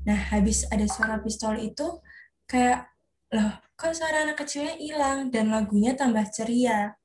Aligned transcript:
Nah, 0.00 0.16
habis 0.32 0.64
ada 0.72 0.88
suara 0.88 1.20
pistol 1.20 1.60
itu, 1.60 2.00
kayak, 2.48 2.88
loh, 3.36 3.52
kok 3.76 3.92
suara 3.92 4.24
anak 4.24 4.40
kecilnya 4.40 4.80
hilang 4.80 5.28
dan 5.28 5.52
lagunya 5.52 5.92
tambah 5.92 6.24
ceria. 6.32 6.96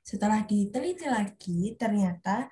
Setelah 0.00 0.40
diteliti 0.48 1.04
lagi, 1.04 1.76
ternyata 1.76 2.48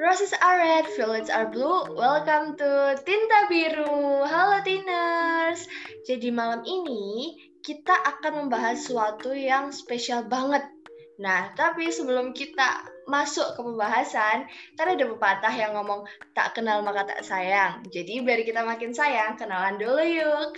Roses 0.00 0.32
are 0.40 0.56
red, 0.56 0.88
violets 0.96 1.28
are 1.28 1.52
blue. 1.52 1.84
Welcome 1.92 2.56
to 2.56 2.96
Tinta 3.04 3.52
Biru. 3.52 4.24
Halo 4.24 4.64
Tiners. 4.64 5.68
Jadi 6.08 6.32
malam 6.32 6.64
ini 6.64 7.36
kita 7.60 7.92
akan 7.92 8.48
membahas 8.48 8.80
sesuatu 8.80 9.36
yang 9.36 9.68
spesial 9.68 10.24
banget. 10.24 10.79
Nah, 11.20 11.52
tapi 11.52 11.92
sebelum 11.92 12.32
kita 12.32 12.88
masuk 13.04 13.52
ke 13.52 13.60
pembahasan, 13.60 14.48
kan 14.80 14.86
ada 14.88 15.04
pepatah 15.04 15.52
yang 15.52 15.76
ngomong 15.76 16.08
tak 16.32 16.56
kenal 16.56 16.80
maka 16.80 17.04
tak 17.04 17.20
sayang. 17.20 17.84
Jadi 17.92 18.24
biar 18.24 18.40
kita 18.40 18.64
makin 18.64 18.96
sayang, 18.96 19.36
kenalan 19.36 19.76
dulu 19.76 20.00
yuk. 20.00 20.56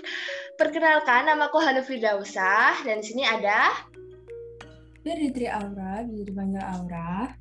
Perkenalkan, 0.55 1.27
namaku 1.27 1.59
Hanu 1.59 1.83
Firdausah 1.83 2.87
dan 2.87 3.03
di 3.03 3.07
sini 3.11 3.27
ada 3.27 3.75
dari 5.03 5.35
Tri 5.35 5.51
Aura, 5.51 6.07
bisa 6.07 6.23
dipanggil 6.23 6.63
Aura. 6.63 7.35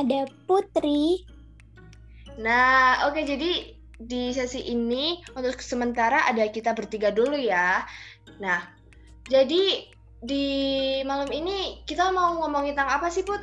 Ada 0.00 0.24
Putri. 0.48 1.28
Nah, 2.40 3.04
oke 3.04 3.20
jadi 3.20 3.76
di 4.00 4.32
sesi 4.32 4.64
ini 4.64 5.20
untuk 5.36 5.60
sementara 5.60 6.24
ada 6.24 6.48
kita 6.48 6.72
bertiga 6.72 7.12
dulu 7.12 7.36
ya. 7.36 7.84
Nah, 8.40 8.64
jadi 9.28 9.92
di 10.22 10.46
malam 11.06 11.30
ini 11.30 11.82
kita 11.86 12.10
mau 12.10 12.38
ngomongin 12.42 12.74
tentang 12.74 12.98
apa 12.98 13.08
sih, 13.10 13.22
Put? 13.22 13.40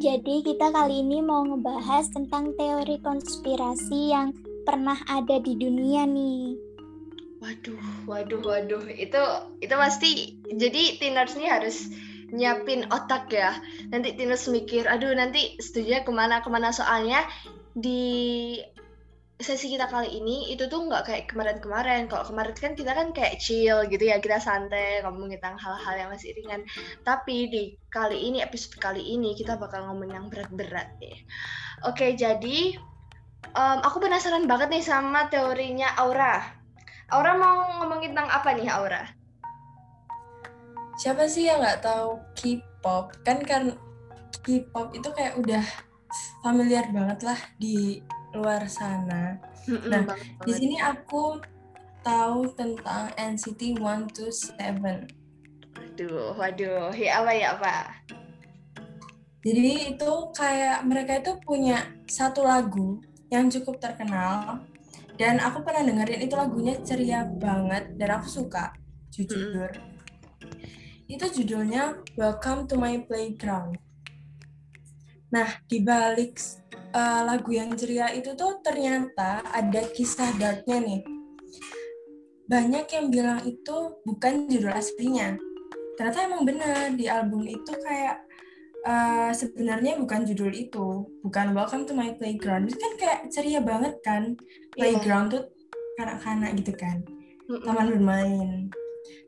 Jadi 0.00 0.44
kita 0.44 0.72
kali 0.72 1.00
ini 1.00 1.24
mau 1.24 1.44
ngebahas 1.44 2.12
tentang 2.12 2.52
teori 2.56 3.00
konspirasi 3.00 4.12
yang 4.12 4.36
pernah 4.68 4.96
ada 5.08 5.40
di 5.40 5.56
dunia 5.56 6.04
nih. 6.04 6.56
Waduh, 7.40 7.80
waduh, 8.04 8.40
waduh. 8.44 8.84
Itu 8.92 9.22
itu 9.64 9.74
pasti 9.74 10.36
jadi 10.52 11.00
tiners 11.00 11.32
nih 11.40 11.48
harus 11.48 11.88
nyiapin 12.30 12.86
otak 12.92 13.32
ya. 13.32 13.56
Nanti 13.90 14.14
Tinus 14.14 14.46
mikir, 14.46 14.86
aduh 14.86 15.16
nanti 15.16 15.56
setuju 15.58 16.04
ke 16.04 16.12
mana 16.12 16.44
ke 16.44 16.48
mana 16.52 16.70
soalnya 16.70 17.24
di 17.74 18.56
sesi 19.40 19.72
kita 19.72 19.88
kali 19.88 20.20
ini 20.20 20.52
itu 20.52 20.68
tuh 20.68 20.84
nggak 20.86 21.08
kayak 21.08 21.24
kemarin-kemarin. 21.32 22.06
Kalau 22.06 22.28
kemarin 22.28 22.52
kan 22.52 22.72
kita 22.76 22.92
kan 22.92 23.10
kayak 23.16 23.40
chill 23.40 23.82
gitu 23.88 24.04
ya, 24.04 24.20
kita 24.20 24.38
santai 24.38 25.00
ngomong 25.02 25.32
tentang 25.32 25.56
hal-hal 25.56 25.94
yang 25.96 26.08
masih 26.12 26.36
ringan. 26.36 26.62
Tapi 27.02 27.48
di 27.48 27.62
kali 27.88 28.30
ini 28.30 28.44
episode 28.44 28.76
kali 28.76 29.00
ini 29.00 29.32
kita 29.34 29.56
bakal 29.56 29.88
ngomong 29.88 30.12
yang 30.12 30.26
berat-berat 30.28 30.94
deh. 31.00 31.18
Oke, 31.88 32.14
jadi 32.14 32.76
um, 33.56 33.78
aku 33.80 34.04
penasaran 34.04 34.44
banget 34.44 34.68
nih 34.68 34.84
sama 34.84 35.32
teorinya 35.32 35.96
Aura. 35.96 36.60
Aura 37.10 37.34
mau 37.34 37.82
ngomongin 37.82 38.14
tentang 38.14 38.30
apa 38.30 38.54
nih 38.54 38.68
Aura? 38.68 39.20
siapa 41.00 41.24
sih 41.24 41.48
yang 41.48 41.64
nggak 41.64 41.80
tahu 41.80 42.20
K-pop 42.36 43.24
kan 43.24 43.40
kan 43.40 43.72
K-pop 44.44 44.92
itu 44.92 45.08
kayak 45.16 45.40
udah 45.40 45.64
familiar 46.44 46.84
banget 46.92 47.24
lah 47.24 47.40
di 47.56 48.04
luar 48.34 48.66
sana. 48.70 49.38
Nah, 49.66 50.02
di 50.46 50.52
sini 50.54 50.76
aku 50.78 51.38
tahu 52.02 52.50
tentang 52.56 53.12
NCT 53.14 53.78
127. 53.78 54.56
Waduh, 55.76 56.32
waduh, 56.38 56.90
ya 56.96 57.20
apa 57.20 57.32
ya 57.36 57.48
apa? 57.58 57.76
Jadi 59.40 59.96
itu 59.96 60.12
kayak 60.36 60.84
mereka 60.84 61.20
itu 61.20 61.32
punya 61.44 61.88
satu 62.08 62.44
lagu 62.44 63.00
yang 63.32 63.48
cukup 63.48 63.80
terkenal 63.80 64.60
dan 65.16 65.40
aku 65.40 65.64
pernah 65.64 65.84
dengerin 65.84 66.24
itu 66.24 66.34
lagunya 66.36 66.76
ceria 66.84 67.24
banget 67.24 67.96
dan 67.96 68.20
aku 68.20 68.28
suka 68.28 68.72
jujur. 69.12 69.68
-hmm 69.72 69.90
itu 71.10 71.42
judulnya 71.42 71.98
Welcome 72.14 72.70
to 72.70 72.78
My 72.78 73.02
Playground. 73.02 73.82
Nah, 75.30 75.48
di 75.66 75.78
balik 75.82 76.38
uh, 76.94 77.22
lagu 77.26 77.54
yang 77.54 77.74
ceria 77.78 78.10
itu 78.10 78.34
tuh 78.34 78.58
ternyata 78.62 79.46
ada 79.46 79.82
kisah 79.94 80.34
darknya 80.38 80.78
nih. 80.82 81.00
Banyak 82.50 82.86
yang 82.90 83.06
bilang 83.14 83.40
itu 83.46 84.02
bukan 84.02 84.50
judul 84.50 84.74
aslinya. 84.74 85.38
Ternyata 85.94 86.26
emang 86.26 86.42
benar 86.42 86.90
di 86.98 87.06
album 87.06 87.46
itu 87.46 87.70
kayak 87.78 88.26
uh, 88.82 89.30
sebenarnya 89.30 90.02
bukan 90.02 90.26
judul 90.26 90.50
itu, 90.50 91.06
bukan 91.22 91.54
Welcome 91.54 91.86
to 91.86 91.94
My 91.94 92.10
Playground. 92.18 92.66
Itu 92.66 92.78
kan 92.82 92.92
kayak 92.98 93.20
ceria 93.30 93.62
banget 93.62 94.02
kan. 94.02 94.34
Iya. 94.74 94.78
Playground 94.78 95.26
yeah. 95.30 95.34
tuh 95.38 95.42
kanak-kanak 95.94 96.50
gitu 96.58 96.72
kan. 96.74 97.06
Taman 97.50 97.86
bermain 97.90 98.70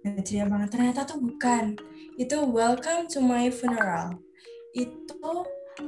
dan 0.03 0.19
ceria 0.23 0.47
banget 0.47 0.69
ternyata 0.75 1.07
tuh 1.07 1.19
bukan 1.19 1.79
itu 2.19 2.37
welcome 2.43 3.07
to 3.07 3.23
my 3.23 3.49
funeral 3.49 4.19
itu 4.75 5.27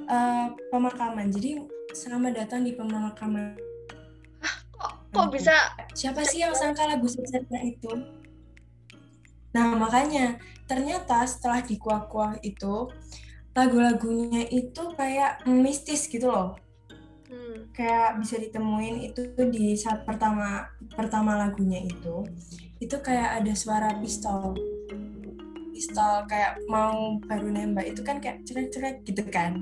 uh, 0.09 0.53
pemakaman. 0.69 1.31
Jadi 1.33 1.65
selamat 1.93 2.45
datang 2.45 2.65
di 2.65 2.73
pemakaman. 2.77 3.57
Kok, 4.75 4.93
kok 5.15 5.29
bisa 5.33 5.55
siapa 5.95 6.27
sih 6.27 6.43
yang 6.43 6.53
sangka 6.53 6.85
lagu 6.85 7.07
secerita 7.07 7.57
itu? 7.63 7.93
Nah 9.55 9.79
makanya 9.79 10.37
ternyata 10.67 11.23
setelah 11.25 11.63
dikuak-kuak 11.63 12.43
itu 12.43 12.91
lagu-lagunya 13.55 14.51
itu 14.51 14.83
kayak 14.99 15.47
mistis 15.47 16.11
gitu 16.11 16.29
loh. 16.29 16.59
Hmm. 17.25 17.67
kayak 17.75 18.23
bisa 18.23 18.39
ditemuin 18.39 19.11
itu 19.11 19.35
di 19.51 19.75
saat 19.75 20.07
pertama 20.07 20.71
pertama 20.95 21.35
lagunya 21.35 21.83
itu 21.83 22.23
itu 22.79 22.97
kayak 23.03 23.43
ada 23.43 23.53
suara 23.59 23.91
pistol 23.99 24.55
pistol 25.75 26.23
kayak 26.31 26.63
mau 26.71 27.19
baru 27.27 27.51
nembak 27.51 27.91
itu 27.91 28.01
kan 28.07 28.23
kayak 28.23 28.47
cerek-cerek 28.47 29.03
gitu 29.03 29.27
kan. 29.27 29.59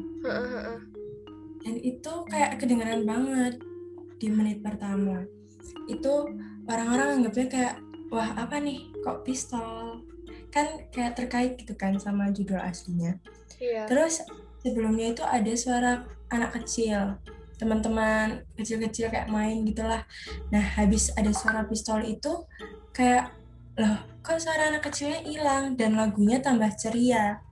Dan 1.64 1.74
itu 1.80 2.12
kayak 2.28 2.60
kedengaran 2.60 3.08
banget 3.08 3.56
di 4.20 4.28
menit 4.28 4.60
pertama. 4.60 5.24
Itu 5.88 6.28
orang-orang 6.68 7.24
anggapnya 7.24 7.46
kayak 7.48 7.74
wah 8.12 8.36
apa 8.36 8.60
nih? 8.60 8.92
Kok 9.00 9.24
pistol? 9.24 10.04
Kan 10.52 10.84
kayak 10.92 11.16
terkait 11.16 11.56
gitu 11.56 11.72
kan 11.72 11.96
sama 11.96 12.28
judul 12.28 12.60
aslinya. 12.60 13.16
Iya. 13.62 13.86
terus 13.86 14.18
sebelumnya 14.58 15.14
itu 15.14 15.22
ada 15.22 15.52
suara 15.54 16.02
anak 16.34 16.58
kecil 16.58 17.14
teman-teman 17.62 18.42
kecil-kecil 18.58 19.06
kayak 19.06 19.30
main 19.30 19.62
gitulah. 19.62 20.02
Nah 20.50 20.64
habis 20.74 21.14
ada 21.14 21.30
suara 21.30 21.62
pistol 21.62 22.02
itu 22.02 22.42
kayak 22.90 23.30
loh 23.78 23.98
kok 24.22 24.38
suara 24.38 24.70
anak 24.70 24.86
kecilnya 24.86 25.24
hilang 25.24 25.74
dan 25.74 25.98
lagunya 25.98 26.38
tambah 26.38 26.70
ceria. 26.78 27.42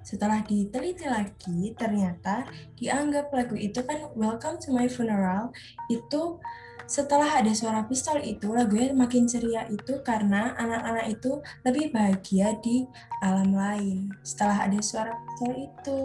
Setelah 0.00 0.40
diteliti 0.40 1.04
lagi, 1.04 1.76
ternyata 1.76 2.48
dianggap 2.80 3.28
lagu 3.28 3.52
itu 3.60 3.84
kan 3.84 4.08
Welcome 4.16 4.56
to 4.64 4.72
My 4.72 4.88
Funeral 4.88 5.52
itu 5.92 6.40
setelah 6.88 7.44
ada 7.44 7.52
suara 7.52 7.84
pistol 7.84 8.16
itu 8.24 8.48
lagunya 8.48 8.96
makin 8.96 9.28
ceria 9.28 9.68
itu 9.68 10.00
karena 10.00 10.56
anak-anak 10.56 11.12
itu 11.12 11.44
lebih 11.60 11.92
bahagia 11.92 12.56
di 12.64 12.88
alam 13.20 13.52
lain 13.52 14.08
setelah 14.24 14.64
ada 14.64 14.80
suara 14.80 15.12
pistol 15.12 15.52
itu. 15.68 16.00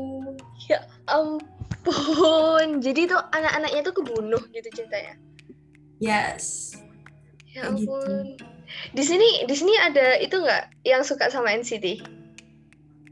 Ya 0.67 0.83
ampun, 1.07 2.83
jadi 2.83 3.07
tuh 3.07 3.21
anak-anaknya 3.31 3.81
tuh 3.87 3.95
kebunuh 4.03 4.43
gitu 4.51 4.67
ceritanya. 4.75 5.15
Yes. 6.03 6.75
Ya 7.55 7.71
ampun. 7.71 8.35
Gitu. 8.35 8.52
Di 8.93 9.03
sini 9.05 9.45
di 9.45 9.55
sini 9.55 9.73
ada 9.79 10.17
itu 10.19 10.39
nggak 10.39 10.87
yang 10.87 11.01
suka 11.01 11.29
sama 11.29 11.53
NCT? 11.53 12.03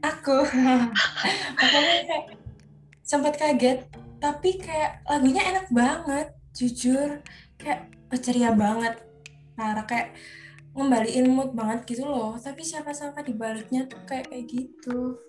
Aku. 0.02 0.38
sempat 3.02 3.36
kaget, 3.36 3.84
tapi 4.22 4.56
kayak 4.56 5.04
lagunya 5.04 5.44
enak 5.44 5.68
banget, 5.68 6.32
jujur 6.56 7.20
kayak 7.60 7.92
ceria 8.24 8.56
banget. 8.56 9.04
Nah, 9.60 9.84
kayak 9.84 10.16
ngembaliin 10.72 11.28
mood 11.28 11.52
banget 11.52 11.84
gitu 11.84 12.08
loh. 12.08 12.40
Tapi 12.40 12.64
siapa 12.64 12.96
sangka 12.96 13.20
di 13.20 13.36
baliknya 13.36 13.84
tuh 13.84 14.00
kayak 14.08 14.32
kayak 14.32 14.48
gitu. 14.48 15.20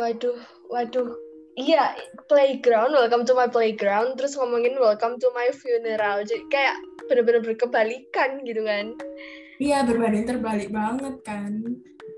Waduh, 0.00 0.40
waduh. 0.72 1.12
Iya, 1.60 1.92
playground, 2.30 2.96
welcome 2.96 3.28
to 3.28 3.36
my 3.36 3.50
playground, 3.50 4.16
terus 4.16 4.32
ngomongin 4.38 4.80
welcome 4.80 5.20
to 5.20 5.28
my 5.36 5.52
funeral. 5.52 6.24
Jadi 6.24 6.46
kayak 6.48 6.78
bener-bener 7.10 7.44
berkebalikan 7.44 8.40
gitu 8.48 8.64
kan. 8.64 8.96
Iya, 9.60 9.84
berbanding 9.84 10.24
terbalik 10.24 10.72
banget 10.72 11.20
kan. 11.20 11.60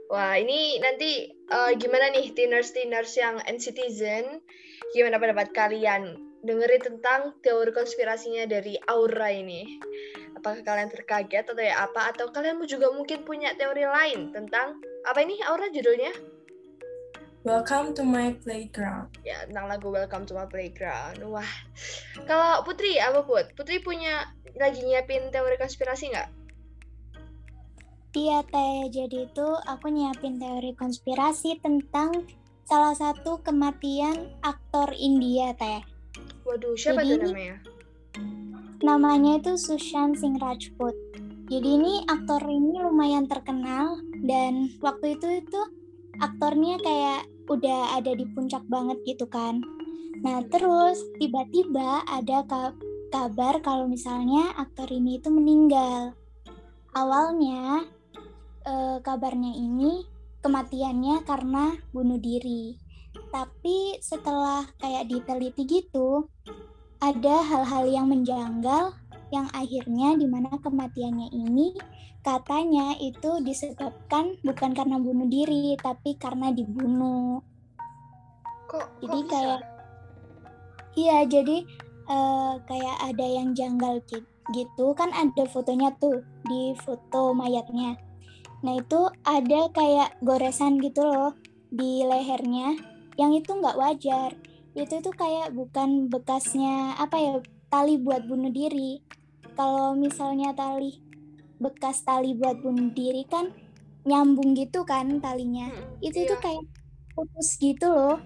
Wah, 0.06 0.38
ini 0.38 0.78
nanti 0.78 1.26
uh, 1.50 1.74
gimana 1.74 2.14
nih 2.14 2.30
tiners-tiners 2.38 3.18
yang 3.18 3.42
N-Citizen? 3.42 4.38
Gimana 4.94 5.18
pendapat 5.18 5.50
kalian? 5.50 6.22
Dengerin 6.46 6.82
tentang 6.86 7.34
teori 7.42 7.74
konspirasinya 7.74 8.46
dari 8.46 8.78
Aura 8.86 9.34
ini. 9.34 9.66
Apakah 10.38 10.62
kalian 10.62 10.94
terkaget 10.94 11.50
atau 11.50 11.58
ya 11.58 11.82
apa? 11.82 12.14
Atau 12.14 12.30
kalian 12.30 12.62
juga 12.62 12.94
mungkin 12.94 13.26
punya 13.26 13.58
teori 13.58 13.90
lain 13.90 14.30
tentang 14.30 14.78
apa 15.02 15.18
ini 15.26 15.42
Aura 15.42 15.66
judulnya? 15.66 16.14
Welcome 17.42 17.98
to 17.98 18.06
my 18.06 18.38
playground. 18.38 19.10
Ya, 19.26 19.42
tentang 19.50 19.66
lagu 19.66 19.90
Welcome 19.90 20.30
to 20.30 20.38
my 20.38 20.46
playground. 20.46 21.18
Wah. 21.26 21.50
Kalau 22.22 22.62
Putri, 22.62 23.02
apa 23.02 23.26
Put? 23.26 23.50
Putri 23.58 23.82
punya 23.82 24.30
lagi 24.54 24.86
nyiapin 24.86 25.34
teori 25.34 25.58
konspirasi 25.58 26.14
nggak? 26.14 26.41
Iya 28.12 28.44
Teh, 28.44 28.92
jadi 28.92 29.24
itu 29.24 29.48
aku 29.64 29.88
nyiapin 29.88 30.36
teori 30.36 30.76
konspirasi 30.76 31.56
tentang 31.64 32.28
salah 32.68 32.92
satu 32.92 33.40
kematian 33.40 34.36
aktor 34.44 34.92
India 34.92 35.56
Teh. 35.56 35.80
Waduh, 36.44 36.76
siapa 36.76 37.00
Jadi 37.00 37.08
tuh 37.08 37.16
ini- 37.16 37.24
namanya? 37.32 37.56
Namanya 38.84 39.32
itu 39.40 39.56
Sushant 39.56 40.20
Singh 40.20 40.36
Rajput. 40.36 40.92
Jadi 41.48 41.68
ini 41.72 42.04
aktor 42.04 42.44
ini 42.44 42.84
lumayan 42.84 43.24
terkenal 43.24 43.96
dan 44.28 44.68
waktu 44.84 45.16
itu 45.16 45.40
itu 45.40 45.60
aktornya 46.20 46.76
kayak 46.84 47.24
udah 47.48 47.96
ada 47.96 48.12
di 48.12 48.28
puncak 48.28 48.60
banget 48.68 49.00
gitu 49.08 49.24
kan. 49.24 49.64
Nah 50.20 50.44
terus 50.52 51.00
tiba-tiba 51.16 52.04
ada 52.04 52.44
ka- 52.44 52.76
kabar 53.08 53.60
kalau 53.64 53.88
misalnya 53.88 54.52
aktor 54.52 54.88
ini 54.92 55.16
itu 55.16 55.32
meninggal. 55.32 56.12
Awalnya 56.92 57.88
eh, 58.62 58.98
kabarnya 59.02 59.52
ini 59.54 60.06
kematiannya 60.42 61.22
karena 61.22 61.78
bunuh 61.94 62.18
diri. 62.18 62.76
Tapi 63.30 64.00
setelah 64.02 64.66
kayak 64.80 65.08
diteliti 65.08 65.62
gitu, 65.64 66.26
ada 67.02 67.42
hal-hal 67.42 67.84
yang 67.90 68.06
menjanggal 68.06 68.94
yang 69.32 69.48
akhirnya 69.56 70.14
di 70.14 70.28
mana 70.28 70.60
kematiannya 70.60 71.32
ini 71.32 71.72
katanya 72.22 72.94
itu 73.02 73.42
disebabkan 73.42 74.38
bukan 74.46 74.70
karena 74.76 75.00
bunuh 75.00 75.26
diri 75.26 75.74
tapi 75.80 76.14
karena 76.20 76.54
dibunuh. 76.54 77.42
Kok, 78.70 78.86
Jadi 79.02 79.08
kok 79.08 79.24
bisa? 79.26 79.32
kayak 79.34 79.60
iya 80.94 81.18
jadi 81.24 81.56
eh, 82.06 82.52
kayak 82.68 82.96
ada 83.08 83.26
yang 83.26 83.56
janggal 83.56 84.04
gitu 84.52 84.86
kan 84.94 85.10
ada 85.16 85.48
fotonya 85.48 85.90
tuh 85.98 86.22
di 86.46 86.76
foto 86.78 87.34
mayatnya. 87.34 87.98
Nah 88.62 88.78
itu 88.78 89.00
ada 89.26 89.60
kayak 89.74 90.18
goresan 90.22 90.78
gitu 90.78 91.02
loh 91.02 91.34
di 91.72 92.06
lehernya 92.06 92.78
yang 93.18 93.34
itu 93.34 93.50
nggak 93.52 93.76
wajar. 93.78 94.30
Itu 94.72 95.02
tuh 95.04 95.12
kayak 95.12 95.52
bukan 95.52 96.08
bekasnya 96.08 96.96
apa 96.96 97.16
ya 97.18 97.34
tali 97.68 97.98
buat 97.98 98.24
bunuh 98.24 98.50
diri. 98.54 99.02
Kalau 99.58 99.92
misalnya 99.98 100.54
tali 100.56 101.02
bekas 101.60 102.02
tali 102.02 102.34
buat 102.34 102.58
bunuh 102.62 102.90
diri 102.94 103.22
kan 103.28 103.50
nyambung 104.06 104.54
gitu 104.56 104.82
kan 104.86 105.18
talinya. 105.20 105.70
Hmm, 105.70 105.98
Itu 106.02 106.22
iya. 106.22 106.30
tuh 106.30 106.38
kayak 106.40 106.64
putus 107.12 107.48
gitu 107.60 107.86
loh 107.92 108.16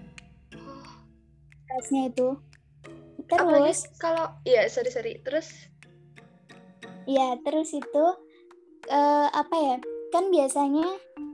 Oh, 0.57 0.83
bekasnya 1.67 2.07
itu. 2.13 2.29
apalagi 3.27 3.75
Terus 3.75 3.79
kalau 3.99 4.25
iya 4.47 4.71
sorry 4.71 4.89
sorry 4.93 5.19
terus 5.25 5.67
Ya, 7.07 7.35
terus 7.43 7.71
itu 7.71 8.05
eh, 8.87 9.27
apa 9.31 9.55
ya? 9.55 9.77
Kan 10.07 10.31
biasanya 10.31 10.87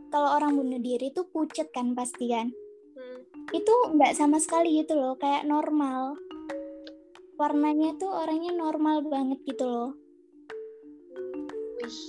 kalau 0.10 0.30
orang 0.34 0.54
bunuh 0.54 0.78
diri 0.78 1.10
tuh 1.10 1.26
pucet 1.26 1.70
kan 1.70 1.94
pasti 1.94 2.30
kan. 2.30 2.50
hmm, 2.94 3.20
Itu 3.52 3.74
nggak 3.92 4.14
sama 4.14 4.38
sekali 4.38 4.82
gitu 4.82 4.94
loh, 4.94 5.16
kayak 5.16 5.44
normal. 5.44 6.18
Warnanya 7.36 7.98
tuh 7.98 8.10
orangnya 8.10 8.52
normal 8.52 9.04
banget 9.04 9.42
gitu 9.44 9.66
loh. 9.66 9.92
wih. 11.76 12.00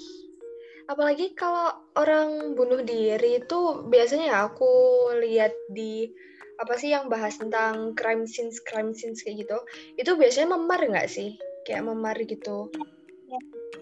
Apalagi 0.84 1.32
kalau 1.32 1.72
orang 1.96 2.52
bunuh 2.52 2.80
diri 2.80 3.40
itu 3.40 3.58
biasanya 3.84 4.26
ya 4.28 4.38
aku 4.44 4.68
lihat 5.16 5.56
di 5.66 6.12
apa 6.54 6.76
sih 6.76 6.92
yang 6.92 7.08
bahas 7.08 7.34
tentang 7.34 7.96
crime 7.96 8.28
scenes 8.28 8.60
crime 8.62 8.94
scenes 8.94 9.24
kayak 9.24 9.42
gitu 9.42 9.58
itu 9.96 10.14
biasanya 10.14 10.54
memar 10.54 10.86
nggak 10.86 11.10
sih 11.10 11.34
kayak 11.64 11.82
memar 11.82 12.14
gitu 12.20 12.70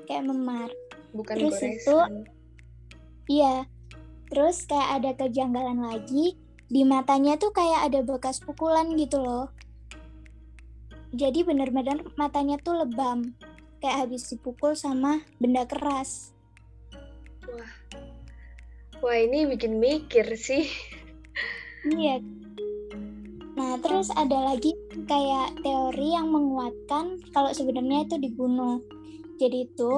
Kayak 0.08 0.25
memar. 0.25 0.70
bukan 1.12 1.37
Terus 1.37 1.52
goresan 1.52 1.75
itu- 1.76 2.25
Iya. 3.29 3.67
Terus 4.33 4.65
kayak 4.65 4.91
ada 5.03 5.11
kejanggalan 5.19 5.85
lagi 5.85 6.41
di 6.73 6.83
matanya 6.89 7.37
tuh 7.37 7.53
kayak 7.53 7.93
ada 7.93 8.01
bekas 8.01 8.41
pukulan 8.41 8.89
gitu 8.97 9.21
loh. 9.21 9.53
Jadi 11.13 11.45
bener-bener 11.45 12.01
matanya 12.17 12.57
tuh 12.57 12.81
lebam. 12.81 13.37
Kayak 13.85 14.09
habis 14.09 14.33
dipukul 14.33 14.73
sama 14.73 15.21
benda 15.37 15.69
keras. 15.69 16.33
wah 19.03 19.19
ini 19.19 19.51
bikin 19.51 19.83
mikir 19.83 20.25
sih 20.39 20.71
Iya. 21.83 22.23
Nah, 23.59 23.75
terus 23.83 24.09
ada 24.15 24.55
lagi 24.55 24.71
kayak 25.11 25.61
teori 25.67 26.15
yang 26.15 26.31
menguatkan 26.31 27.19
kalau 27.35 27.51
sebenarnya 27.51 28.07
itu 28.07 28.17
dibunuh. 28.23 28.79
Jadi 29.43 29.67
itu 29.67 29.93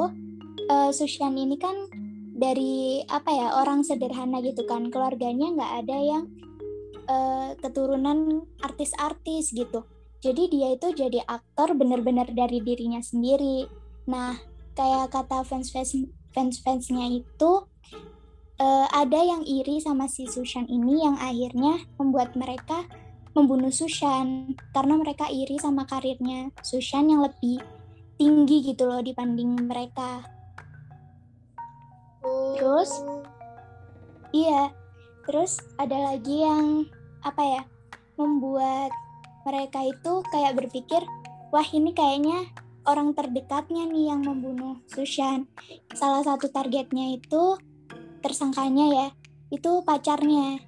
eh, 0.72 0.90
Susyan 0.96 1.36
ini 1.36 1.60
kan 1.60 1.76
dari 2.34 3.06
apa 3.06 3.30
ya 3.30 3.48
orang 3.62 3.86
sederhana 3.86 4.42
gitu 4.42 4.66
kan, 4.66 4.90
keluarganya 4.90 5.54
nggak 5.54 5.72
ada 5.86 5.96
yang 6.02 6.24
eh, 7.06 7.50
keturunan 7.62 8.42
artis-artis 8.58 9.54
gitu. 9.54 9.86
Jadi 10.18 10.50
dia 10.50 10.74
itu 10.74 10.90
jadi 10.90 11.22
aktor 11.22 11.78
bener-bener 11.78 12.26
dari 12.34 12.58
dirinya 12.58 12.98
sendiri. 12.98 13.68
Nah, 14.10 14.34
kayak 14.74 15.14
kata 15.14 15.46
fans-fans 15.46 15.94
fans-fansnya 16.34 17.22
itu 17.22 17.52
eh, 18.58 18.86
ada 18.90 19.20
yang 19.22 19.46
iri 19.46 19.78
sama 19.78 20.10
si 20.10 20.26
Sushan 20.26 20.66
ini 20.66 21.06
yang 21.06 21.14
akhirnya 21.22 21.86
membuat 22.02 22.34
mereka 22.34 22.82
membunuh 23.34 23.70
Sushan 23.70 24.54
karena 24.70 24.94
mereka 24.94 25.26
iri 25.30 25.58
sama 25.58 25.86
karirnya 25.86 26.54
Sushan 26.62 27.10
yang 27.10 27.22
lebih 27.26 27.62
tinggi 28.14 28.62
gitu 28.74 28.86
loh 28.86 29.02
dibanding 29.02 29.58
mereka. 29.66 30.33
Terus? 32.56 32.90
Iya. 34.32 34.72
Terus 35.24 35.60
ada 35.76 36.12
lagi 36.12 36.44
yang 36.44 36.88
apa 37.20 37.42
ya? 37.44 37.62
Membuat 38.16 38.92
mereka 39.44 39.84
itu 39.84 40.24
kayak 40.32 40.56
berpikir, 40.56 41.04
wah 41.52 41.68
ini 41.72 41.92
kayaknya 41.92 42.48
orang 42.88 43.12
terdekatnya 43.12 43.88
nih 43.88 44.12
yang 44.12 44.24
membunuh 44.24 44.80
Sushan. 44.88 45.48
Salah 45.92 46.24
satu 46.24 46.48
targetnya 46.48 47.16
itu 47.16 47.56
tersangkanya 48.24 48.86
ya, 48.88 49.08
itu 49.52 49.84
pacarnya. 49.84 50.60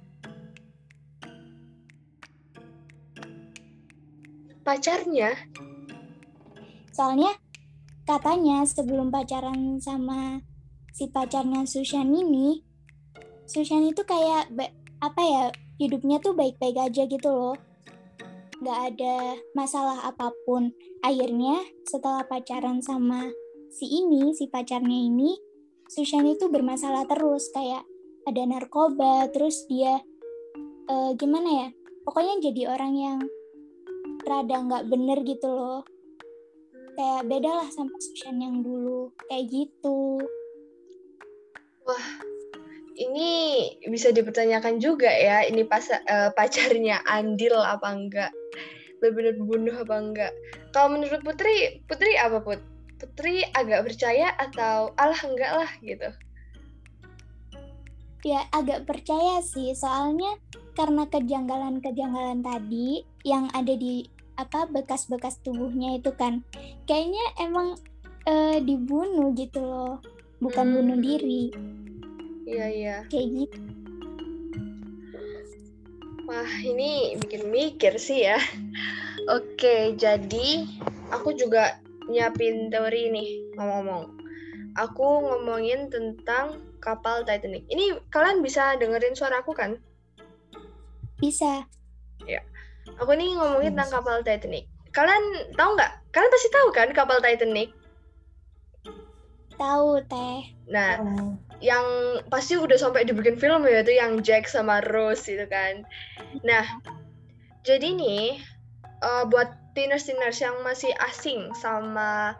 pacarnya 4.67 5.31
Soalnya 6.91 7.31
katanya 8.03 8.67
sebelum 8.67 9.07
pacaran 9.07 9.79
sama 9.79 10.43
si 10.97 11.05
pacarnya 11.13 11.61
Sushan 11.69 12.09
ini, 12.09 12.65
Sushan 13.45 13.85
itu 13.85 14.01
kayak 14.01 14.49
apa 14.97 15.21
ya 15.21 15.43
hidupnya 15.77 16.17
tuh 16.17 16.33
baik-baik 16.33 16.89
aja 16.89 17.05
gitu 17.05 17.29
loh. 17.29 17.53
Gak 18.65 18.97
ada 18.97 19.37
masalah 19.53 20.09
apa 20.09 20.33
pun. 20.49 20.73
Akhirnya 21.05 21.61
setelah 21.85 22.25
pacaran 22.25 22.81
sama 22.81 23.29
si 23.69 23.85
ini, 23.85 24.33
si 24.33 24.49
pacarnya 24.49 24.97
ini, 24.97 25.37
Sushan 25.85 26.25
itu 26.25 26.49
bermasalah 26.49 27.05
terus 27.05 27.53
kayak 27.53 27.85
ada 28.25 28.41
narkoba, 28.49 29.29
terus 29.29 29.69
dia 29.69 30.01
eh, 30.89 31.11
gimana 31.13 31.49
ya? 31.61 31.67
Pokoknya 32.09 32.41
jadi 32.41 32.73
orang 32.73 32.93
yang 32.97 33.19
rada 34.25 34.65
nggak 34.65 34.89
bener 34.89 35.21
gitu 35.29 35.45
loh 35.45 35.85
kayak 36.97 37.29
beda 37.29 37.51
lah 37.61 37.69
sama 37.69 37.93
Sushan 38.01 38.41
yang 38.41 38.65
dulu 38.65 39.13
kayak 39.29 39.45
gitu 39.53 40.17
ini 42.97 43.31
bisa 43.85 44.09
dipertanyakan 44.09 44.81
juga 44.81 45.07
ya 45.07 45.45
ini 45.45 45.61
pas 45.61 45.85
eh, 45.93 46.29
pacarnya 46.33 47.05
Andil 47.05 47.53
apa 47.53 47.87
enggak? 47.93 48.31
Benar-benar 48.97 49.35
bunuh 49.37 49.75
apa 49.77 49.95
enggak? 50.01 50.33
Kalau 50.73 50.97
menurut 50.97 51.21
Putri 51.21 51.85
Putri 51.85 52.17
apa 52.17 52.41
Put? 52.41 52.59
Putri 52.97 53.45
agak 53.53 53.85
percaya 53.85 54.33
atau 54.41 54.89
alah 54.97 55.21
enggak 55.21 55.51
lah 55.53 55.71
gitu? 55.85 56.09
Ya 58.25 58.49
agak 58.49 58.89
percaya 58.89 59.45
sih 59.45 59.77
soalnya 59.77 60.41
karena 60.73 61.05
kejanggalan-kejanggalan 61.05 62.41
tadi 62.41 63.05
yang 63.21 63.45
ada 63.53 63.77
di 63.77 64.09
apa 64.37 64.69
bekas-bekas 64.69 65.41
tubuhnya 65.41 65.97
itu 65.97 66.13
kan 66.13 66.45
kayaknya 66.85 67.21
emang 67.41 67.77
eh, 68.25 68.61
dibunuh 68.61 69.33
gitu 69.33 69.61
loh 69.61 70.01
bukan 70.39 70.65
Hmm. 70.69 70.75
bunuh 70.79 70.99
diri 71.01 71.43
iya 72.47 72.65
iya 72.69 72.95
kayak 73.09 73.27
gitu 73.33 73.59
Wah, 76.27 76.51
ini 76.59 77.15
bikin 77.23 77.47
mikir 77.47 77.95
sih 77.95 78.27
ya. 78.27 78.35
Oke, 79.31 79.95
jadi 79.95 80.67
aku 81.07 81.31
juga 81.31 81.79
nyiapin 82.11 82.67
teori 82.67 83.07
ini 83.07 83.25
ngomong-ngomong. 83.55 84.11
Aku 84.75 85.23
ngomongin 85.23 85.87
tentang 85.87 86.59
kapal 86.83 87.23
Titanic. 87.23 87.63
Ini 87.71 88.11
kalian 88.11 88.43
bisa 88.43 88.75
dengerin 88.75 89.15
suara 89.15 89.39
aku 89.39 89.55
kan? 89.55 89.79
Bisa. 91.15 91.63
Aku 92.99 93.11
nih 93.13 93.31
ngomongin 93.39 93.71
tentang 93.71 94.03
kapal 94.03 94.19
Titanic. 94.19 94.67
Kalian 94.91 95.23
tahu 95.55 95.79
nggak? 95.79 95.91
Kalian 96.11 96.31
pasti 96.33 96.49
tahu 96.51 96.67
kan 96.75 96.89
kapal 96.91 97.23
Titanic? 97.23 97.71
Tahu 99.57 99.89
teh. 100.05 100.53
Nah, 100.69 101.01
Oh. 101.01 101.33
yang 101.57 101.85
pasti 102.29 102.53
udah 102.57 102.77
sampai 102.77 103.03
dibikin 103.09 103.41
film 103.41 103.65
ya 103.65 103.81
itu 103.81 103.97
yang 103.97 104.21
Jack 104.21 104.45
sama 104.45 104.79
Rose 104.85 105.25
itu 105.25 105.45
kan. 105.49 105.81
Nah, 106.45 106.65
jadi 107.65 107.97
nih 107.97 108.37
eh, 109.01 109.23
buat 109.29 109.49
tiners-tiners 109.77 110.41
yang 110.41 110.61
masih 110.65 110.89
asing 111.05 111.53
sama 111.53 112.33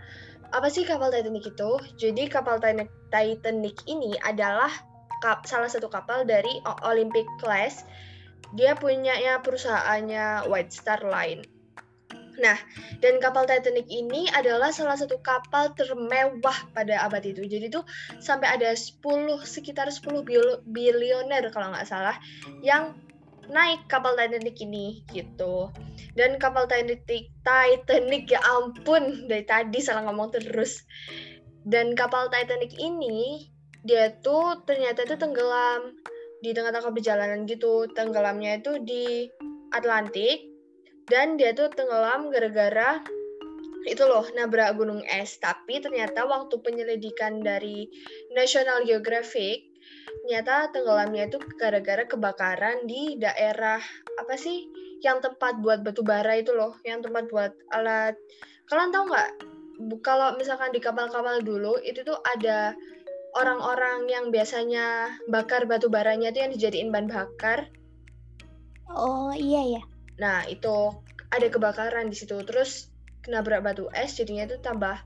apa 0.49 0.67
sih 0.71 0.87
kapal 0.87 1.11
Titanic 1.11 1.53
itu? 1.53 1.71
Jadi 1.99 2.31
kapal 2.31 2.57
Titanic, 3.11 3.77
ini 3.85 4.15
adalah 4.23 4.71
kap, 5.19 5.43
salah 5.43 5.67
satu 5.67 5.91
kapal 5.91 6.23
dari 6.23 6.61
Olympic 6.87 7.27
class. 7.41 7.83
Dia 8.55 8.79
punyanya 8.79 9.43
perusahaannya 9.43 10.47
White 10.47 10.71
Star 10.71 11.03
Line. 11.03 11.43
Nah, 12.37 12.57
dan 13.01 13.17
kapal 13.17 13.49
Titanic 13.49 13.89
ini 13.89 14.29
adalah 14.29 14.69
salah 14.69 14.93
satu 14.93 15.17
kapal 15.25 15.73
termewah 15.73 16.57
pada 16.71 17.01
abad 17.01 17.25
itu. 17.25 17.41
Jadi 17.49 17.73
tuh 17.73 17.81
sampai 18.21 18.61
ada 18.61 18.69
10 18.77 19.41
sekitar 19.41 19.89
10 19.89 20.21
bil- 20.21 20.61
bilioner 20.69 21.49
kalau 21.49 21.73
nggak 21.73 21.89
salah 21.89 22.13
yang 22.61 22.93
naik 23.49 23.89
kapal 23.89 24.13
Titanic 24.13 24.53
ini 24.61 25.01
gitu. 25.09 25.73
Dan 26.13 26.37
kapal 26.37 26.69
Titanic 26.69 27.33
Titanic 27.41 28.29
ya 28.29 28.41
ampun 28.41 29.25
dari 29.25 29.45
tadi 29.45 29.81
salah 29.81 30.05
ngomong 30.05 30.37
terus. 30.37 30.85
Dan 31.65 31.97
kapal 31.97 32.29
Titanic 32.29 32.77
ini 32.77 33.49
dia 33.81 34.13
tuh 34.21 34.61
ternyata 34.67 35.09
itu 35.09 35.17
tenggelam 35.17 35.95
di 36.45 36.53
tengah-tengah 36.53 36.93
perjalanan 36.93 37.49
gitu. 37.49 37.89
Tenggelamnya 37.97 38.61
itu 38.61 38.77
di 38.83 39.25
Atlantik 39.73 40.56
dan 41.07 41.39
dia 41.39 41.55
tuh 41.55 41.71
tenggelam 41.71 42.27
gara-gara 42.29 42.99
itu 43.87 44.03
loh 44.03 44.27
nabrak 44.35 44.75
gunung 44.75 45.01
es. 45.07 45.39
Tapi 45.39 45.79
ternyata 45.79 46.27
waktu 46.27 46.59
penyelidikan 46.59 47.39
dari 47.39 47.87
National 48.35 48.83
Geographic 48.83 49.71
ternyata 50.27 50.67
tenggelamnya 50.75 51.31
itu 51.31 51.39
gara-gara 51.55 52.03
kebakaran 52.03 52.83
di 52.83 53.15
daerah 53.15 53.79
apa 54.19 54.35
sih 54.35 54.67
yang 54.99 55.23
tempat 55.23 55.63
buat 55.63 55.87
batu 55.87 56.03
bara 56.03 56.35
itu 56.35 56.51
loh 56.51 56.75
yang 56.83 56.99
tempat 56.99 57.31
buat 57.31 57.55
alat. 57.71 58.19
Kalian 58.67 58.91
tahu 58.91 59.03
nggak? 59.07 59.29
Kalau 60.03 60.35
misalkan 60.35 60.75
di 60.75 60.83
kapal-kapal 60.83 61.39
dulu 61.39 61.79
itu 61.79 62.03
tuh 62.03 62.19
ada 62.35 62.75
orang-orang 63.39 64.09
yang 64.11 64.25
biasanya 64.33 65.15
bakar 65.31 65.63
batu 65.69 65.87
baranya 65.87 66.35
itu 66.35 66.39
yang 66.43 66.51
dijadiin 66.51 66.89
bahan 66.91 67.07
bakar. 67.07 67.71
Oh 68.91 69.31
iya 69.31 69.79
ya. 69.79 69.81
Nah, 70.17 70.45
itu 70.49 70.97
ada 71.29 71.47
kebakaran 71.49 72.09
di 72.09 72.17
situ. 72.17 72.37
Terus 72.45 72.89
nabrak 73.27 73.63
batu 73.63 73.91
es 73.91 74.15
jadinya 74.15 74.47
itu 74.47 74.57
tambah 74.63 74.97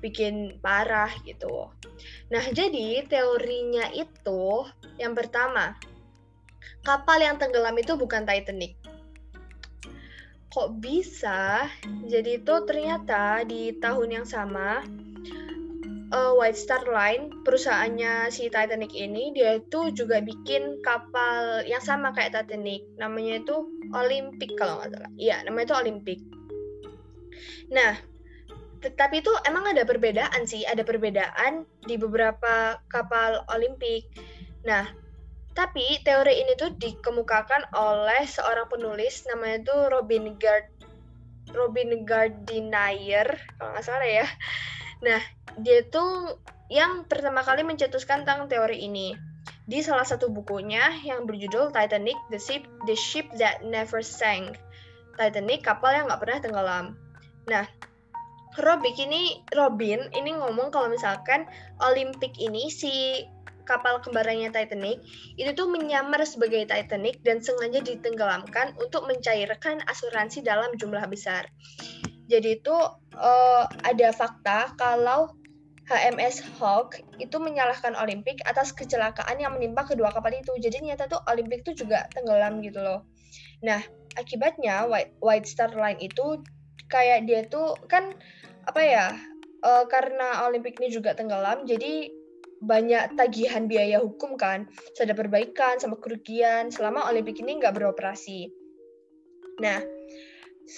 bikin 0.00 0.58
parah 0.64 1.12
gitu. 1.24 1.70
Nah, 2.32 2.44
jadi 2.50 3.04
teorinya 3.06 3.92
itu 3.92 4.66
yang 4.96 5.12
pertama, 5.12 5.76
kapal 6.84 7.20
yang 7.20 7.36
tenggelam 7.36 7.76
itu 7.76 7.94
bukan 7.94 8.24
Titanic. 8.24 8.76
Kok 10.50 10.82
bisa? 10.82 11.70
Jadi 12.10 12.42
itu 12.42 12.54
ternyata 12.66 13.46
di 13.46 13.78
tahun 13.78 14.22
yang 14.22 14.26
sama 14.26 14.82
eh, 16.10 16.32
White 16.34 16.58
Star 16.58 16.82
Line, 16.86 17.30
perusahaannya 17.46 18.28
si 18.34 18.50
Titanic 18.50 18.92
ini, 18.94 19.30
dia 19.34 19.62
itu 19.62 19.94
juga 19.94 20.18
bikin 20.18 20.82
kapal 20.82 21.62
yang 21.66 21.82
sama 21.82 22.10
kayak 22.14 22.34
Titanic. 22.34 22.86
Namanya 22.98 23.42
itu 23.42 23.56
Olympic 23.94 24.54
kalau 24.58 24.78
nggak 24.82 24.90
salah. 24.94 25.12
Iya, 25.16 25.42
namanya 25.46 25.66
itu 25.70 25.76
Olympic. 25.78 26.20
Nah, 27.70 27.94
tetapi 28.80 29.20
itu 29.20 29.32
emang 29.44 29.68
ada 29.70 29.84
perbedaan 29.84 30.42
sih, 30.48 30.64
ada 30.64 30.80
perbedaan 30.82 31.68
di 31.84 32.00
beberapa 32.00 32.80
kapal 32.88 33.44
Olympic. 33.52 34.08
Nah, 34.64 34.88
tapi 35.52 36.00
teori 36.00 36.40
ini 36.40 36.56
tuh 36.56 36.72
dikemukakan 36.78 37.74
oleh 37.76 38.24
seorang 38.24 38.70
penulis 38.70 39.26
namanya 39.28 39.58
tuh 39.66 39.80
Robin 39.92 40.38
Gard 40.40 40.66
Robin 41.50 42.06
Gardiner 42.06 43.26
kalau 43.58 43.70
nggak 43.74 43.84
salah 43.84 44.08
ya. 44.08 44.26
Nah, 45.00 45.20
dia 45.60 45.84
tuh 45.88 46.36
yang 46.70 47.08
pertama 47.08 47.42
kali 47.42 47.66
mencetuskan 47.66 48.22
tentang 48.22 48.46
teori 48.46 48.84
ini 48.84 49.16
di 49.66 49.80
salah 49.80 50.04
satu 50.04 50.30
bukunya 50.30 50.82
yang 51.06 51.26
berjudul 51.26 51.70
Titanic, 51.70 52.18
The 52.30 52.38
Ship, 52.38 52.62
The 52.86 52.96
Ship 52.96 53.26
That 53.38 53.62
Never 53.62 54.02
Sank. 54.02 54.58
Titanic, 55.14 55.66
kapal 55.66 55.94
yang 55.94 56.08
nggak 56.08 56.22
pernah 56.22 56.38
tenggelam. 56.40 56.86
Nah, 57.50 57.66
Robin 58.58 58.94
ini 58.98 59.46
Robin 59.54 60.10
ini 60.10 60.34
ngomong 60.34 60.74
kalau 60.74 60.90
misalkan 60.90 61.46
Olympic 61.78 62.34
ini 62.42 62.66
si 62.66 63.22
kapal 63.62 64.02
kembarannya 64.02 64.50
Titanic 64.50 64.98
itu 65.38 65.54
tuh 65.54 65.70
menyamar 65.70 66.26
sebagai 66.26 66.66
Titanic 66.66 67.22
dan 67.22 67.38
sengaja 67.38 67.78
ditenggelamkan 67.78 68.74
untuk 68.82 69.06
mencairkan 69.06 69.78
asuransi 69.86 70.42
dalam 70.42 70.74
jumlah 70.74 71.06
besar. 71.06 71.46
Jadi 72.30 72.62
itu 72.62 72.76
eh, 73.18 73.64
ada 73.66 74.08
fakta 74.14 74.72
kalau 74.78 75.34
HMS 75.90 76.46
Hawk 76.62 77.02
itu 77.18 77.34
menyalahkan 77.42 77.98
Olympic 77.98 78.38
atas 78.46 78.70
kecelakaan 78.70 79.42
yang 79.42 79.58
menimpa 79.58 79.82
kedua 79.82 80.14
kapal 80.14 80.30
itu. 80.30 80.54
Jadi 80.62 80.78
ternyata 80.78 81.10
tuh 81.10 81.18
Olympic 81.26 81.66
tuh 81.66 81.74
juga 81.74 82.06
tenggelam 82.14 82.62
gitu 82.62 82.78
loh. 82.78 83.02
Nah, 83.66 83.82
akibatnya 84.14 84.86
White, 84.86 85.18
White 85.18 85.50
Star 85.50 85.74
Line 85.74 85.98
itu 85.98 86.46
kayak 86.86 87.26
dia 87.26 87.42
tuh 87.50 87.74
kan 87.90 88.14
apa 88.70 88.80
ya? 88.80 89.06
eh, 89.60 89.84
karena 89.92 90.48
Olympic 90.48 90.80
ini 90.80 90.88
juga 90.88 91.12
tenggelam, 91.12 91.68
jadi 91.68 92.08
banyak 92.60 93.16
tagihan 93.16 93.64
biaya 93.64 94.04
hukum 94.04 94.36
kan, 94.36 94.68
ada 95.00 95.16
perbaikan 95.16 95.80
sama 95.80 95.96
kerugian 95.96 96.68
selama 96.68 97.08
Olympic 97.08 97.40
ini 97.40 97.56
nggak 97.56 97.72
beroperasi. 97.72 98.52
Nah, 99.64 99.80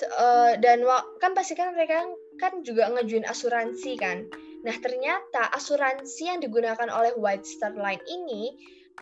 eh, 0.00 0.52
dan 0.62 0.86
kan 1.20 1.36
pasti 1.36 1.52
kan 1.52 1.76
mereka 1.76 2.00
kan 2.40 2.64
juga 2.64 2.88
ngajuin 2.88 3.28
asuransi 3.28 3.92
kan. 4.00 4.24
Nah, 4.62 4.76
ternyata 4.78 5.50
asuransi 5.52 6.30
yang 6.30 6.38
digunakan 6.38 6.86
oleh 6.88 7.12
White 7.18 7.44
Star 7.44 7.74
Line 7.74 8.02
ini, 8.06 8.54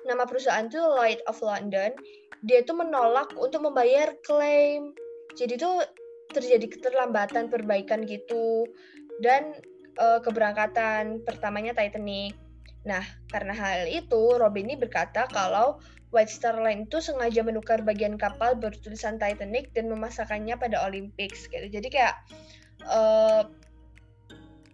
nama 0.09 0.25
perusahaan 0.25 0.66
itu 0.66 0.80
Lloyd 0.80 1.20
of 1.28 1.38
London, 1.44 1.92
dia 2.42 2.64
itu 2.64 2.73
menolak 2.73 3.37
untuk 3.37 3.68
membayar 3.68 4.16
klaim. 4.25 4.97
Jadi 5.37 5.61
itu 5.61 5.70
terjadi 6.32 6.66
keterlambatan 6.66 7.52
perbaikan 7.52 8.09
gitu 8.09 8.66
dan 9.20 9.52
eh, 10.00 10.20
keberangkatan 10.25 11.23
pertamanya 11.28 11.76
Titanic. 11.76 12.50
Nah, 12.88 13.04
karena 13.28 13.52
hal 13.52 13.84
itu, 13.88 14.40
Robin 14.40 14.64
ini 14.64 14.76
berkata 14.80 15.28
kalau 15.28 15.80
White 16.10 16.32
Star 16.32 16.58
Line 16.58 16.90
itu 16.90 16.99
sengaja 16.99 17.44
menukar 17.46 17.87
bagian 17.87 18.18
kapal 18.18 18.58
bertulisan 18.58 19.20
Titanic 19.20 19.70
dan 19.76 19.87
memasakkannya 19.92 20.58
pada 20.58 20.82
Olympics 20.82 21.46
gitu. 21.46 21.66
Jadi 21.70 21.88
kayak 21.92 22.14
eh, 22.82 23.42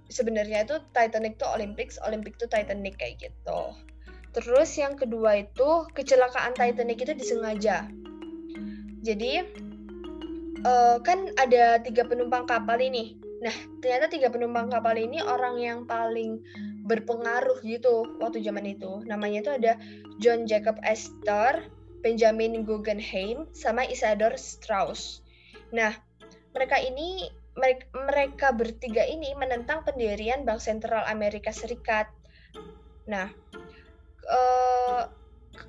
sebenarnya 0.08 0.64
itu 0.64 0.80
Titanic 0.96 1.36
tuh 1.36 1.50
Olympics, 1.52 2.00
Olympic 2.08 2.40
tuh 2.40 2.48
Titanic 2.48 2.96
kayak 2.96 3.20
gitu. 3.20 3.60
Terus 4.32 4.70
yang 4.80 4.96
kedua 4.96 5.44
itu 5.44 5.68
kecelakaan 5.92 6.56
Titanic 6.56 7.04
itu 7.04 7.12
disengaja. 7.12 7.84
Jadi 9.04 9.32
eh, 10.64 10.96
kan 11.04 11.18
ada 11.36 11.84
tiga 11.84 12.08
penumpang 12.08 12.48
kapal 12.48 12.80
ini. 12.80 13.20
Nah 13.44 13.52
ternyata 13.84 14.08
tiga 14.08 14.32
penumpang 14.32 14.72
kapal 14.72 14.96
ini 14.96 15.20
orang 15.20 15.60
yang 15.60 15.78
paling 15.84 16.40
berpengaruh 16.86 17.60
gitu 17.66 18.16
waktu 18.22 18.40
zaman 18.46 18.64
itu. 18.64 19.02
Namanya 19.04 19.38
itu 19.42 19.50
ada 19.52 19.72
John 20.22 20.46
Jacob 20.46 20.78
Astor, 20.86 21.66
Benjamin 22.00 22.62
Guggenheim, 22.62 23.50
sama 23.50 23.84
Isadore 23.84 24.38
Strauss. 24.38 25.20
Nah 25.74 25.92
mereka 26.54 26.78
ini 26.80 27.28
mereka, 27.56 27.86
mereka 27.96 28.48
bertiga 28.52 29.02
ini 29.04 29.32
menentang 29.34 29.82
pendirian 29.82 30.44
Bank 30.44 30.60
Sentral 30.60 31.02
Amerika 31.08 31.50
Serikat. 31.50 32.06
Nah, 33.08 33.32
eh, 34.28 35.02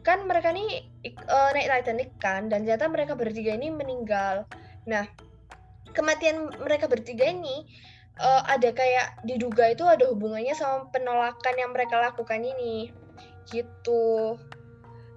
kan 0.04 0.28
mereka 0.28 0.52
ini 0.52 0.84
eh, 1.08 1.50
naik 1.56 1.68
Titanic 1.72 2.12
kan, 2.20 2.52
dan 2.52 2.68
ternyata 2.68 2.92
mereka 2.92 3.16
bertiga 3.16 3.56
ini 3.56 3.72
meninggal. 3.72 4.44
Nah, 4.84 5.08
kematian 5.96 6.52
mereka 6.60 6.92
bertiga 6.92 7.24
ini 7.32 7.64
eh, 8.18 8.42
ada 8.46 8.70
kayak 8.74 9.22
diduga 9.24 9.74
itu 9.74 9.86
ada 9.86 10.10
hubungannya 10.10 10.54
sama 10.54 10.90
penolakan 10.94 11.56
yang 11.58 11.72
mereka 11.74 11.98
lakukan 12.02 12.42
ini, 12.42 12.92
gitu. 13.50 14.36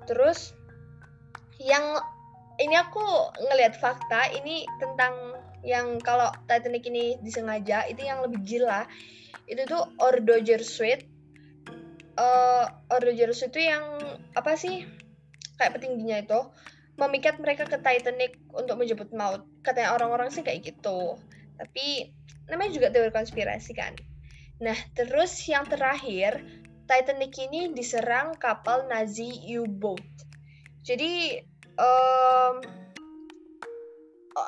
Terus 0.06 0.54
yang 1.60 2.00
ini 2.60 2.76
aku 2.76 3.00
ngelihat 3.40 3.76
fakta 3.76 4.32
ini 4.36 4.64
tentang 4.80 5.40
yang 5.60 6.00
kalau 6.00 6.32
Titanic 6.48 6.88
ini 6.88 7.20
disengaja 7.20 7.84
itu 7.84 8.00
yang 8.04 8.24
lebih 8.24 8.40
gila 8.44 8.88
itu 9.44 9.60
tuh 9.68 9.92
Ordo 10.00 10.40
Jesuit 10.40 11.04
uh, 12.16 12.64
Ordo 12.88 13.12
Jesuit 13.12 13.52
itu 13.52 13.68
yang 13.68 13.84
apa 14.32 14.56
sih 14.56 14.88
kayak 15.60 15.76
petingginya 15.76 16.24
itu 16.24 16.40
memikat 16.96 17.40
mereka 17.40 17.64
ke 17.64 17.80
Titanic 17.80 18.36
untuk 18.52 18.76
menjemput 18.76 19.08
maut. 19.16 19.44
Katanya 19.64 19.96
orang-orang 19.96 20.28
sih 20.28 20.44
kayak 20.44 20.68
gitu. 20.68 21.16
Tapi 21.60 22.08
namanya 22.48 22.72
juga 22.72 22.88
teori 22.88 23.12
konspirasi 23.12 23.76
kan. 23.76 23.92
Nah, 24.64 24.76
terus 24.96 25.36
yang 25.44 25.68
terakhir, 25.68 26.40
Titanic 26.88 27.36
ini 27.36 27.70
diserang 27.76 28.34
kapal 28.40 28.88
Nazi 28.88 29.44
U-boat. 29.60 30.02
Jadi 30.80 31.38
um, 31.76 32.54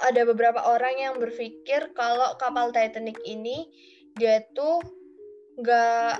ada 0.08 0.22
beberapa 0.24 0.60
orang 0.64 0.94
yang 0.96 1.14
berpikir 1.20 1.92
kalau 1.92 2.34
kapal 2.40 2.72
Titanic 2.72 3.20
ini 3.28 3.68
dia 4.16 4.44
tuh 4.56 4.80
nggak 5.60 6.16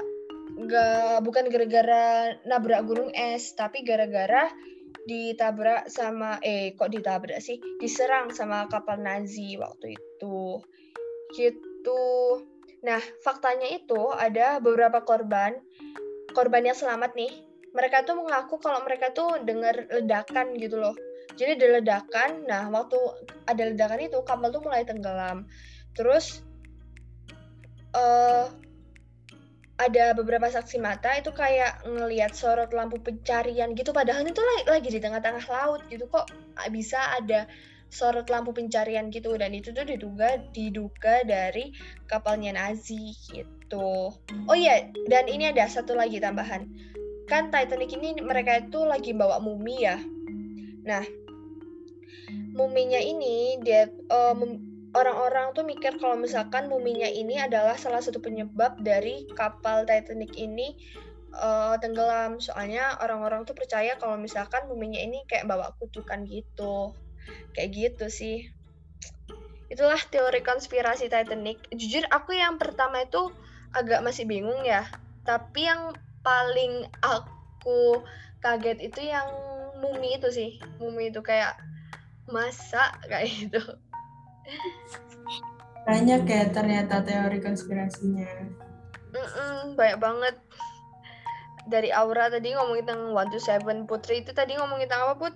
nggak 0.53 1.25
bukan 1.25 1.49
gara-gara 1.49 2.37
nabrak 2.45 2.85
gunung 2.85 3.11
es, 3.17 3.57
tapi 3.57 3.81
gara-gara 3.83 4.53
ditabrak 5.09 5.89
sama 5.91 6.39
eh 6.45 6.75
kok 6.77 6.93
ditabrak 6.93 7.41
sih? 7.43 7.59
Diserang 7.81 8.31
sama 8.31 8.67
kapal 8.71 9.01
Nazi 9.01 9.59
waktu 9.59 9.97
itu. 9.97 10.61
Gitu. 11.35 12.05
Nah 12.83 13.01
faktanya 13.23 13.69
itu 13.71 14.11
ada 14.15 14.59
beberapa 14.63 15.03
korban. 15.03 15.59
Korban 16.33 16.69
yang 16.69 16.79
selamat 16.79 17.15
nih. 17.19 17.33
Mereka 17.73 18.05
tuh 18.05 18.21
mengaku 18.21 18.61
kalau 18.61 18.85
mereka 18.85 19.17
tuh 19.17 19.41
dengar 19.43 19.89
ledakan 19.89 20.57
gitu 20.61 20.77
loh. 20.77 20.93
Jadi 21.41 21.57
ada 21.57 21.81
ledakan. 21.81 22.31
Nah 22.45 22.69
waktu 22.69 22.99
ada 23.49 23.63
ledakan 23.73 24.01
itu 24.05 24.21
kapal 24.23 24.53
tuh 24.53 24.63
mulai 24.65 24.85
tenggelam. 24.85 25.49
Terus 25.97 26.45
uh, 27.97 28.49
ada 29.83 30.15
beberapa 30.15 30.47
saksi 30.47 30.79
mata 30.79 31.11
itu 31.19 31.35
kayak 31.35 31.83
ngelihat 31.83 32.33
sorot 32.33 32.71
lampu 32.71 33.03
pencarian 33.03 33.75
gitu 33.75 33.91
padahal 33.91 34.23
itu 34.23 34.39
lagi, 34.39 34.65
lagi 34.71 34.89
di 34.95 35.01
tengah-tengah 35.03 35.47
laut 35.51 35.83
gitu 35.91 36.07
kok 36.07 36.31
bisa 36.71 37.19
ada 37.19 37.51
sorot 37.93 38.25
lampu 38.33 38.57
pencarian 38.57 39.13
gitu 39.13 39.37
dan 39.37 39.53
itu 39.53 39.69
tuh 39.77 39.85
diduga 39.85 40.41
diduga 40.57 41.21
dari 41.29 41.77
kapalnya 42.09 42.57
Nazi 42.57 43.13
gitu. 43.29 44.17
Oh 44.49 44.57
iya, 44.57 44.89
dan 45.13 45.29
ini 45.29 45.53
ada 45.53 45.69
satu 45.69 45.93
lagi 45.93 46.17
tambahan. 46.17 46.65
Kan 47.29 47.53
Titanic 47.53 47.93
ini 47.93 48.17
mereka 48.25 48.65
itu 48.65 48.81
lagi 48.89 49.13
bawa 49.13 49.45
mumi 49.45 49.85
ya. 49.85 50.01
Nah, 50.89 51.05
muminya 52.57 53.01
ini 53.01 53.61
dia 53.61 53.93
uh, 54.09 54.35
orang-orang 54.93 55.57
tuh 55.57 55.65
mikir 55.65 55.97
kalau 55.97 56.21
misalkan 56.21 56.69
muminya 56.69 57.09
ini 57.09 57.41
adalah 57.41 57.81
salah 57.81 58.05
satu 58.05 58.21
penyebab 58.21 58.81
dari 58.85 59.25
kapal 59.33 59.89
Titanic 59.89 60.37
ini 60.37 60.77
uh, 61.33 61.81
tenggelam. 61.81 62.39
Soalnya 62.39 63.01
orang-orang 63.01 63.49
tuh 63.49 63.57
percaya 63.57 63.97
kalau 63.97 64.21
misalkan 64.21 64.69
muminya 64.69 65.01
ini 65.01 65.25
kayak 65.25 65.49
bawa 65.49 65.73
kutukan 65.81 66.29
gitu. 66.29 66.93
Kayak 67.57 67.69
gitu 67.73 68.07
sih. 68.13 68.53
Itulah 69.73 70.01
teori 70.13 70.45
konspirasi 70.45 71.09
Titanic. 71.09 71.65
Jujur 71.73 72.05
aku 72.13 72.37
yang 72.37 72.61
pertama 72.61 73.09
itu 73.09 73.33
agak 73.73 74.05
masih 74.05 74.29
bingung 74.29 74.61
ya. 74.69 74.85
Tapi 75.25 75.73
yang 75.73 75.97
paling 76.21 76.85
aku 77.01 78.05
kaget 78.45 78.93
itu 78.93 79.09
yang 79.09 79.25
mumi 79.81 80.21
itu 80.21 80.29
sih. 80.29 80.61
Mumi 80.77 81.09
itu 81.09 81.25
kayak 81.25 81.57
masa 82.29 82.93
kayak 83.11 83.33
gitu 83.33 83.63
banyak 85.83 86.23
ya 86.27 86.45
ternyata 86.55 87.03
teori 87.03 87.43
konspirasinya 87.43 88.29
Mm-mm, 89.13 89.77
banyak 89.77 89.99
banget 90.01 90.37
dari 91.67 91.95
Aura 91.95 92.27
tadi 92.33 92.55
ngomongin 92.57 92.85
tentang 92.89 93.15
One 93.15 93.31
to 93.31 93.39
Seven 93.39 93.87
Putri 93.87 94.25
itu 94.25 94.35
tadi 94.35 94.59
ngomongin 94.59 94.89
tentang 94.91 95.11
apa 95.11 95.15
Put? 95.19 95.35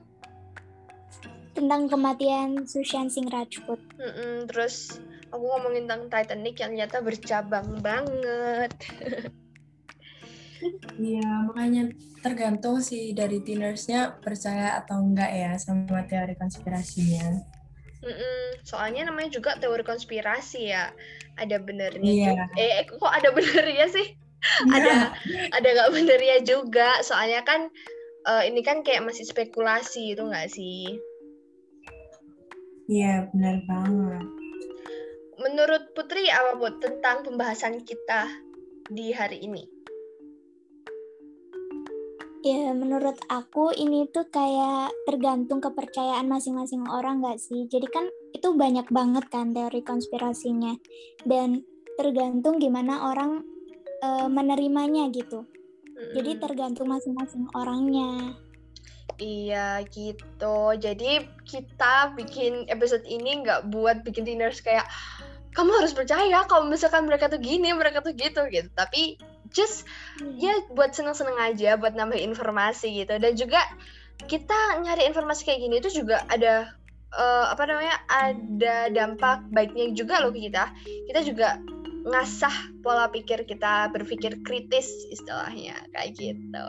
Tentang 1.54 1.88
kematian 1.88 2.68
Sushan 2.68 3.08
Singh 3.08 3.30
Rajput. 3.32 3.80
Mm-mm, 3.96 4.50
terus 4.50 5.00
aku 5.30 5.44
ngomongin 5.44 5.86
tentang 5.88 6.10
Titanic 6.12 6.56
yang 6.60 6.72
ternyata 6.74 6.98
bercabang 7.04 7.68
banget. 7.80 8.72
Iya, 10.96 11.46
makanya 11.46 11.92
tergantung 12.24 12.80
sih 12.80 13.12
dari 13.12 13.44
teenagersnya 13.44 14.18
percaya 14.24 14.80
atau 14.80 15.04
enggak 15.04 15.28
ya 15.28 15.52
sama 15.60 16.00
teori 16.08 16.32
konspirasinya. 16.32 17.44
Mm-mm. 18.06 18.62
Soalnya 18.62 19.10
namanya 19.10 19.34
juga 19.34 19.58
teori 19.58 19.82
konspirasi 19.82 20.70
ya. 20.70 20.94
Ada 21.36 21.58
benernya 21.58 22.06
Iya. 22.06 22.26
juga. 22.32 22.44
Eh, 22.54 22.86
kok 22.86 23.10
ada 23.12 23.28
benernya 23.36 23.86
sih? 23.90 24.14
ada 24.70 25.10
ada 25.50 25.68
nggak 25.74 25.90
benernya 25.90 26.36
juga. 26.46 27.02
Soalnya 27.02 27.42
kan 27.42 27.66
uh, 28.30 28.42
ini 28.46 28.62
kan 28.62 28.86
kayak 28.86 29.02
masih 29.02 29.26
spekulasi 29.26 30.14
itu 30.14 30.22
nggak 30.22 30.46
sih? 30.46 30.94
Iya, 32.86 33.26
benar 33.34 33.66
banget. 33.66 34.24
Menurut 35.42 35.90
Putri 35.98 36.30
apa 36.30 36.54
buat 36.54 36.78
tentang 36.78 37.26
pembahasan 37.26 37.82
kita 37.82 38.30
di 38.86 39.10
hari 39.10 39.42
ini? 39.42 39.75
Ya, 42.46 42.70
menurut 42.70 43.18
aku 43.26 43.74
ini 43.74 44.06
tuh 44.14 44.30
kayak 44.30 44.94
tergantung 45.02 45.58
kepercayaan 45.58 46.30
masing-masing 46.30 46.86
orang 46.86 47.18
nggak 47.18 47.42
sih? 47.42 47.66
Jadi 47.66 47.90
kan 47.90 48.06
itu 48.30 48.54
banyak 48.54 48.86
banget 48.86 49.26
kan 49.34 49.50
teori 49.50 49.82
konspirasinya. 49.82 50.78
Dan 51.26 51.66
tergantung 51.98 52.62
gimana 52.62 53.10
orang 53.10 53.42
uh, 53.98 54.30
menerimanya 54.30 55.10
gitu. 55.10 55.42
Mm-hmm. 55.42 56.12
Jadi 56.14 56.30
tergantung 56.38 56.86
masing-masing 56.86 57.50
orangnya. 57.50 58.38
Iya 59.18 59.82
gitu. 59.90 60.58
Jadi 60.78 61.26
kita 61.50 62.14
bikin 62.14 62.70
episode 62.70 63.02
ini 63.10 63.42
nggak 63.42 63.74
buat 63.74 64.06
bikin 64.06 64.22
dinners 64.22 64.62
kayak 64.62 64.86
kamu 65.50 65.82
harus 65.82 65.90
percaya 65.90 66.46
kalau 66.46 66.70
misalkan 66.70 67.10
mereka 67.10 67.26
tuh 67.26 67.42
gini, 67.42 67.74
mereka 67.74 68.06
tuh 68.06 68.14
gitu 68.14 68.46
gitu. 68.54 68.70
Tapi 68.70 69.18
just 69.56 69.88
hmm. 70.20 70.36
ya 70.36 70.52
buat 70.76 70.92
seneng-seneng 70.92 71.40
aja 71.40 71.80
buat 71.80 71.96
nambah 71.96 72.20
informasi 72.20 72.92
gitu. 72.92 73.16
Dan 73.16 73.32
juga 73.32 73.64
kita 74.28 74.84
nyari 74.84 75.08
informasi 75.08 75.48
kayak 75.48 75.60
gini 75.64 75.74
itu 75.80 76.04
juga 76.04 76.20
ada 76.28 76.76
uh, 77.16 77.46
apa 77.48 77.64
namanya 77.64 77.96
ada 78.12 78.92
dampak 78.92 79.48
baiknya 79.48 79.96
juga 79.96 80.20
loh 80.20 80.36
kita. 80.36 80.68
Kita 81.08 81.24
juga 81.24 81.56
ngasah 82.06 82.84
pola 82.84 83.08
pikir 83.10 83.48
kita 83.48 83.90
berpikir 83.90 84.44
kritis 84.44 84.92
istilahnya 85.08 85.80
kayak 85.96 86.12
gitu. 86.20 86.64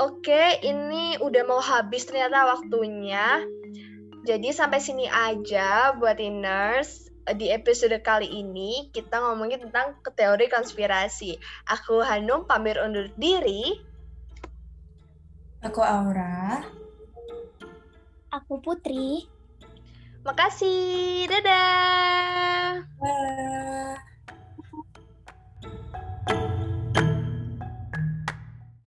Oke 0.00 0.58
ini 0.64 1.20
udah 1.20 1.42
mau 1.44 1.60
habis 1.60 2.08
ternyata 2.08 2.48
waktunya. 2.48 3.44
Jadi 4.20 4.52
sampai 4.52 4.80
sini 4.84 5.08
aja 5.08 5.96
buat 5.96 6.20
nurse 6.20 7.09
di 7.36 7.52
episode 7.52 7.94
kali 8.00 8.26
ini 8.26 8.88
kita 8.90 9.20
ngomongin 9.20 9.68
tentang 9.68 9.96
teori 10.02 10.48
konspirasi. 10.48 11.36
Aku 11.68 12.00
Hanum 12.00 12.48
pamir 12.48 12.80
undur 12.80 13.12
diri. 13.14 13.76
Aku 15.60 15.84
Aura. 15.84 16.64
Aku 18.32 18.62
Putri. 18.64 19.28
Makasih. 20.24 21.28
Dadah. 21.28 22.80
Dadah. 23.00 24.09